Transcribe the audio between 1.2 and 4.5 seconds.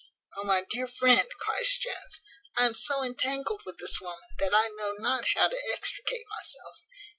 cries Jones, "I am so entangled with this woman,